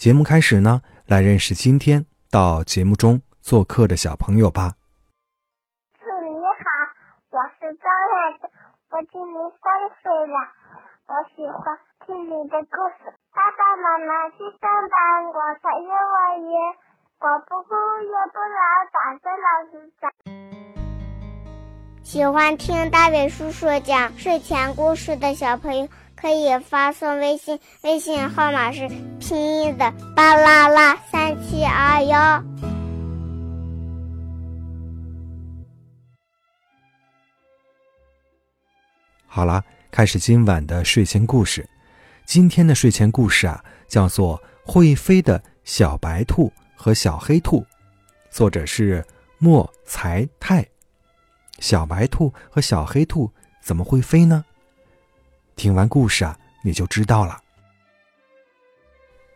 [0.00, 4.72] 节目开始呢，来认识今天到节目中做客的小朋友吧。
[6.00, 6.64] 祝你好，
[7.28, 8.48] 我是张海子，
[8.88, 9.68] 我今年三
[10.00, 10.40] 岁了，
[11.04, 13.12] 我喜欢听你的故事。
[13.36, 14.96] 爸爸妈妈去上班，
[15.36, 16.50] 我上幼儿园，
[17.20, 18.56] 我不哭也不闹，
[18.96, 20.08] 反正老师讲。
[22.02, 25.86] 喜欢听大伟叔叔讲睡前故事的小朋友。
[26.20, 28.86] 可以发送微信，微信号码是
[29.18, 32.44] 拼音的巴啦啦三七二幺。
[39.26, 41.66] 好了，开始今晚的睡前故事。
[42.26, 44.38] 今天的睡前故事啊，叫做
[44.70, 47.60] 《会飞的小白兔和小黑兔》，
[48.30, 49.02] 作者是
[49.38, 50.66] 莫才泰。
[51.60, 53.30] 小白兔和小黑兔
[53.62, 54.44] 怎么会飞呢？
[55.60, 57.38] 听完故事啊，你就知道了。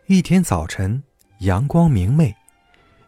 [0.07, 1.03] 一天早晨，
[1.41, 2.35] 阳光明媚，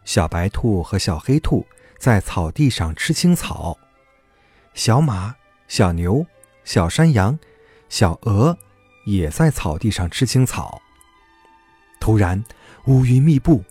[0.04, 1.66] 小白兔和小黑兔
[1.98, 3.76] 在草地上吃青草，
[4.72, 5.34] 小马、
[5.66, 6.24] 小牛、
[6.62, 7.36] 小山羊、
[7.88, 8.56] 小鹅
[9.04, 10.80] 也在草地上吃青草。
[11.98, 12.44] 突然，
[12.86, 13.64] 乌云密布，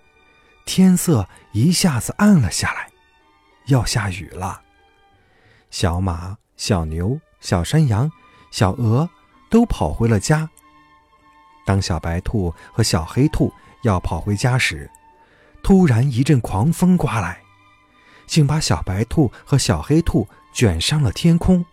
[0.65, 2.91] 天色一下子暗了下来，
[3.67, 4.61] 要下雨了。
[5.71, 8.11] 小马、小牛、小山羊、
[8.51, 9.09] 小鹅。
[9.49, 10.49] 都跑回了家。
[11.65, 13.51] 当小白兔和小黑兔
[13.83, 14.89] 要跑回家时，
[15.61, 17.41] 突然一阵狂风刮来，
[18.25, 21.65] 竟把小白兔和小黑兔卷上了天空。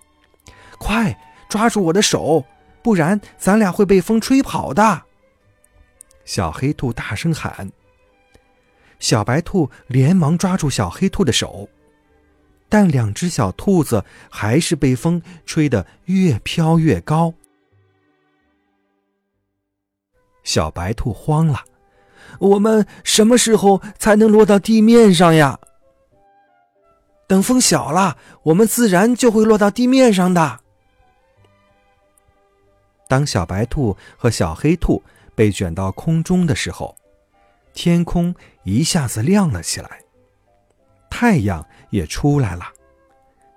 [0.79, 1.17] 快
[1.49, 2.45] 抓住我的手，
[2.83, 5.03] 不然咱俩会被风吹跑的！
[6.25, 7.71] 小黑兔大声喊。
[8.99, 11.69] 小白兔连忙抓住小黑兔的手，
[12.69, 17.35] 但两只小兔子还是被风吹得越飘越高。
[20.45, 21.65] 小白兔慌了，
[22.39, 25.59] 我们什么时候才能落到地面上呀？
[27.27, 30.61] 等风小了，我们自然就会落到地面上的。
[33.09, 35.03] 当小白兔和小黑兔
[35.35, 36.95] 被卷到空中的时候，
[37.73, 38.35] 天空
[38.65, 40.03] 一下子亮了起来，
[41.09, 42.67] 太阳也出来了。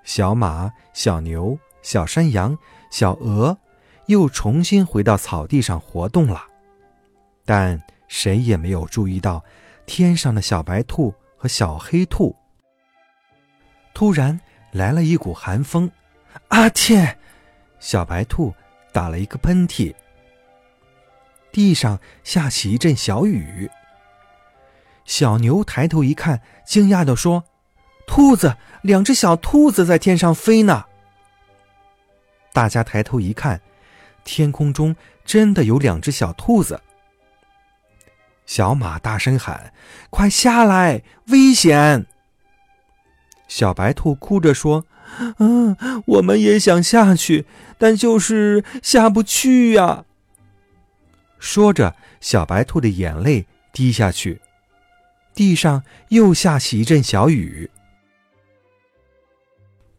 [0.04, 2.58] 小马、小牛、小山羊、
[2.90, 3.58] 小鹅
[4.06, 6.46] 又重新回到草地上活动了。
[7.48, 9.42] 但谁也没有注意到，
[9.86, 12.36] 天上的小白兔和小黑兔。
[13.94, 14.38] 突然
[14.72, 15.90] 来了一股寒风，
[16.50, 17.16] 啊切！
[17.80, 18.54] 小白兔
[18.92, 19.96] 打了一个喷嚏。
[21.54, 23.72] 地上下起一阵小雨。
[25.06, 27.46] 小牛抬头一看，惊讶地说
[28.06, 30.84] ：“兔子，两只小兔子在天上飞呢。”
[32.52, 33.62] 大家抬头一看，
[34.26, 34.94] 天空中
[35.24, 36.82] 真的有两只小兔子。
[38.48, 39.72] 小马大声喊
[40.10, 42.08] ：“快下来，危险！”
[43.48, 44.86] 小白兔哭着说
[45.38, 45.78] ：“嗯，
[46.08, 47.46] 我们也想下去，
[47.78, 50.06] 但就是下不去呀。”
[51.38, 54.42] 说着，小白兔的眼泪滴下去，
[55.36, 57.70] 地上又下起一阵小雨。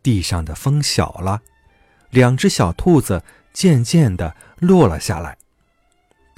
[0.03, 1.43] 地上的风小了，
[2.11, 3.23] 两只小兔子
[3.53, 5.37] 渐渐的落了下来。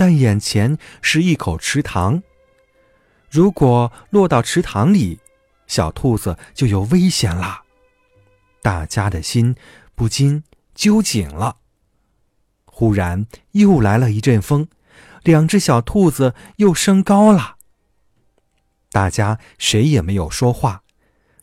[0.00, 2.22] 但眼前是一口池塘，
[3.28, 5.20] 如果落到池塘里，
[5.66, 7.64] 小兔子就有危险了。
[8.62, 9.54] 大家的心
[9.94, 10.42] 不禁
[10.74, 11.58] 揪紧了。
[12.64, 14.68] 忽然又来了一阵风，
[15.22, 17.56] 两只小兔子又升高了。
[18.90, 20.82] 大家谁也没有说话，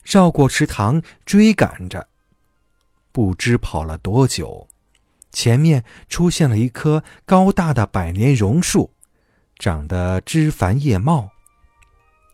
[0.02, 2.08] 绕过池塘追赶着，
[3.12, 4.66] 不知跑了多久。
[5.38, 8.90] 前面出现了一棵高大的百年榕树，
[9.56, 11.30] 长得枝繁叶茂。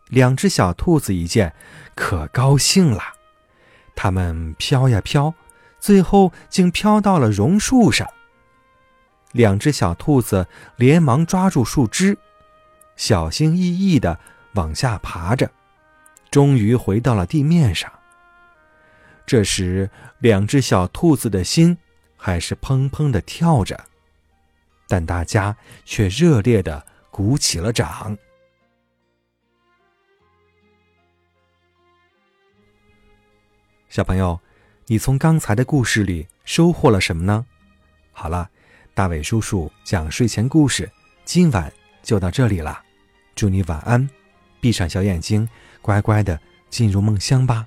[0.08, 1.54] 两只小兔子一见，
[1.94, 3.02] 可高兴了。
[3.94, 5.34] 它们飘呀飘，
[5.78, 8.08] 最后竟飘到了榕树上。
[9.32, 12.16] 两只小兔子连忙抓住树枝，
[12.96, 14.18] 小心翼翼地
[14.54, 15.50] 往下爬着，
[16.30, 17.92] 终于回到了地面上。
[19.26, 19.90] 这时，
[20.20, 21.76] 两只小兔子的心。
[22.26, 23.84] 还是砰砰的跳着，
[24.88, 25.54] 但大家
[25.84, 28.16] 却热烈的鼓起了掌。
[33.90, 34.40] 小朋友，
[34.86, 37.44] 你从刚才的故事里收获了什么呢？
[38.10, 38.48] 好了，
[38.94, 40.90] 大伟叔叔讲睡前故事，
[41.26, 41.70] 今晚
[42.02, 42.82] 就到这里了。
[43.34, 44.08] 祝你晚安，
[44.62, 45.46] 闭上小眼睛，
[45.82, 46.40] 乖乖的
[46.70, 47.66] 进入梦乡吧。